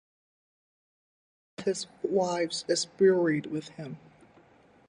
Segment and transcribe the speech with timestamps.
[1.59, 3.99] Neither of his wives is buried with him.